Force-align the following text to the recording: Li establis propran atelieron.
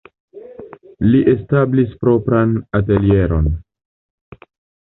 Li 1.11 1.19
establis 1.33 1.93
propran 2.05 2.57
atelieron. 2.81 3.55